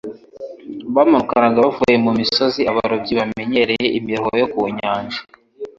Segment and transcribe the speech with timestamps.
[0.95, 5.19] bamanukaga bavuye mu misozi, abarobyi bamenyereye imiruho yo ku nyanja,